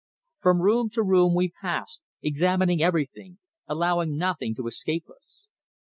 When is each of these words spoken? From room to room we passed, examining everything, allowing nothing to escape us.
From 0.39 0.61
room 0.63 0.89
to 0.93 1.03
room 1.03 1.35
we 1.35 1.53
passed, 1.61 2.01
examining 2.23 2.81
everything, 2.81 3.37
allowing 3.67 4.17
nothing 4.17 4.55
to 4.55 4.65
escape 4.65 5.05
us. 5.15 5.45